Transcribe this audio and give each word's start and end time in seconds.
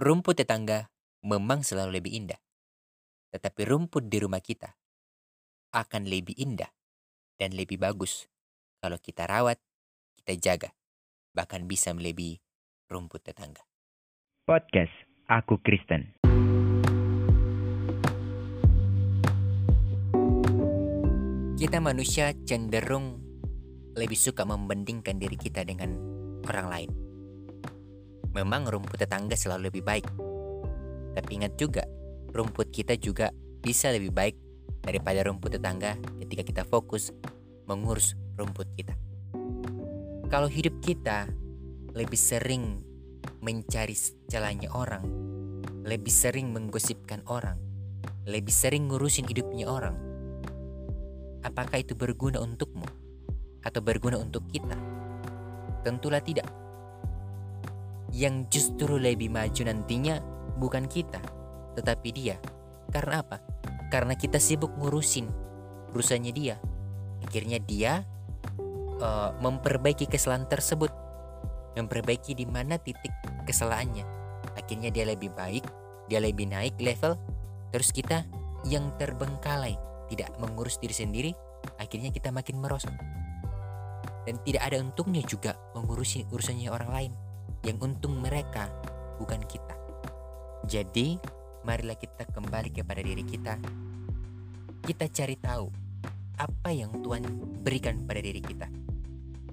Rumput 0.00 0.32
tetangga 0.32 0.88
memang 1.28 1.60
selalu 1.60 2.00
lebih 2.00 2.16
indah. 2.16 2.40
Tetapi 3.36 3.68
rumput 3.68 4.08
di 4.08 4.16
rumah 4.16 4.40
kita 4.40 4.72
akan 5.76 6.08
lebih 6.08 6.40
indah 6.40 6.72
dan 7.36 7.52
lebih 7.52 7.76
bagus 7.76 8.24
kalau 8.80 8.96
kita 8.96 9.28
rawat, 9.28 9.60
kita 10.16 10.40
jaga, 10.40 10.72
bahkan 11.36 11.68
bisa 11.68 11.92
melebihi 11.92 12.40
rumput 12.88 13.28
tetangga. 13.28 13.60
Podcast 14.48 14.96
Aku 15.28 15.60
Kristen. 15.60 16.16
Kita 21.60 21.76
manusia 21.84 22.32
cenderung 22.48 23.20
lebih 24.00 24.16
suka 24.16 24.48
membandingkan 24.48 25.20
diri 25.20 25.36
kita 25.36 25.60
dengan 25.60 25.92
orang 26.48 26.68
lain. 26.72 27.09
Memang 28.30 28.66
rumput 28.70 28.98
tetangga 29.00 29.34
selalu 29.34 29.72
lebih 29.72 29.82
baik. 29.82 30.06
Tapi 31.16 31.30
ingat 31.34 31.58
juga, 31.58 31.82
rumput 32.30 32.70
kita 32.70 32.94
juga 32.94 33.34
bisa 33.60 33.90
lebih 33.90 34.14
baik 34.14 34.36
daripada 34.80 35.26
rumput 35.26 35.58
tetangga 35.58 35.98
ketika 36.22 36.42
kita 36.46 36.62
fokus 36.64 37.10
mengurus 37.66 38.14
rumput 38.38 38.70
kita. 38.78 38.94
Kalau 40.30 40.46
hidup 40.46 40.78
kita 40.78 41.26
lebih 41.90 42.16
sering 42.16 42.80
mencari 43.42 43.98
celahnya 44.30 44.70
orang, 44.70 45.02
lebih 45.82 46.14
sering 46.14 46.54
menggosipkan 46.54 47.26
orang, 47.26 47.58
lebih 48.30 48.54
sering 48.54 48.86
ngurusin 48.86 49.26
hidupnya 49.26 49.66
orang, 49.66 49.98
apakah 51.42 51.82
itu 51.82 51.98
berguna 51.98 52.38
untukmu 52.38 52.86
atau 53.66 53.80
berguna 53.82 54.22
untuk 54.22 54.46
kita? 54.48 54.78
Tentulah 55.82 56.22
tidak. 56.22 56.46
Yang 58.10 58.34
justru 58.50 58.98
lebih 58.98 59.30
maju 59.30 59.62
nantinya 59.66 60.18
bukan 60.58 60.90
kita, 60.90 61.22
tetapi 61.78 62.08
dia. 62.10 62.36
Karena 62.90 63.22
apa? 63.22 63.38
Karena 63.90 64.18
kita 64.18 64.42
sibuk 64.42 64.74
ngurusin 64.78 65.30
urusannya 65.94 66.32
dia. 66.34 66.56
Akhirnya 67.22 67.58
dia 67.62 68.02
uh, 69.02 69.30
memperbaiki 69.38 70.06
kesalahan 70.10 70.46
tersebut, 70.46 70.90
memperbaiki 71.78 72.34
di 72.34 72.46
mana 72.46 72.78
titik 72.78 73.12
kesalahannya. 73.46 74.06
Akhirnya 74.58 74.90
dia 74.90 75.06
lebih 75.06 75.30
baik, 75.34 75.64
dia 76.10 76.18
lebih 76.18 76.50
naik 76.50 76.78
level. 76.82 77.14
Terus 77.70 77.94
kita 77.94 78.26
yang 78.66 78.90
terbengkalai, 78.98 79.78
tidak 80.10 80.34
mengurus 80.42 80.76
diri 80.82 80.94
sendiri, 80.94 81.30
akhirnya 81.78 82.10
kita 82.10 82.34
makin 82.34 82.58
merosot. 82.58 82.92
Dan 84.26 84.36
tidak 84.44 84.66
ada 84.66 84.82
untungnya 84.82 85.22
juga 85.24 85.56
mengurusi 85.72 86.26
urusannya 86.28 86.68
orang 86.68 86.90
lain. 86.90 87.12
Yang 87.60 87.78
untung 87.84 88.20
mereka, 88.20 88.72
bukan 89.20 89.40
kita. 89.44 89.76
Jadi, 90.64 91.20
marilah 91.64 91.96
kita 91.96 92.24
kembali 92.30 92.72
kepada 92.72 93.00
diri 93.04 93.24
kita. 93.24 93.60
Kita 94.80 95.04
cari 95.12 95.36
tahu 95.36 95.66
apa 96.40 96.70
yang 96.72 97.04
Tuhan 97.04 97.24
berikan 97.60 98.00
pada 98.08 98.20
diri 98.24 98.40
kita. 98.40 98.68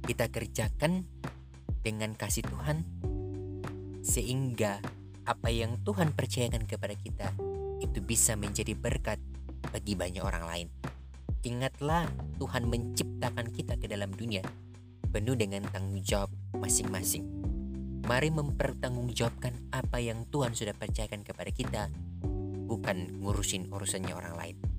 Kita 0.00 0.32
kerjakan 0.32 1.04
dengan 1.84 2.16
kasih 2.16 2.44
Tuhan 2.48 2.84
sehingga 4.00 4.80
apa 5.28 5.48
yang 5.52 5.76
Tuhan 5.84 6.16
percayakan 6.16 6.64
kepada 6.64 6.96
kita 6.96 7.28
itu 7.84 8.00
bisa 8.00 8.36
menjadi 8.36 8.72
berkat 8.72 9.20
bagi 9.72 9.92
banyak 9.96 10.24
orang 10.24 10.44
lain. 10.48 10.68
Ingatlah 11.44 12.08
Tuhan 12.36 12.68
menciptakan 12.68 13.48
kita 13.52 13.76
ke 13.80 13.88
dalam 13.88 14.12
dunia 14.12 14.44
penuh 15.08 15.36
dengan 15.36 15.64
tanggung 15.68 16.00
jawab 16.04 16.28
masing-masing. 16.56 17.39
Mari 18.06 18.28
mempertanggungjawabkan 18.32 19.72
apa 19.74 19.98
yang 20.00 20.24
Tuhan 20.28 20.56
sudah 20.56 20.72
percayakan 20.76 21.26
kepada 21.26 21.50
kita, 21.52 21.82
bukan 22.70 23.20
ngurusin 23.20 23.68
urusannya 23.68 24.14
orang 24.14 24.34
lain. 24.38 24.69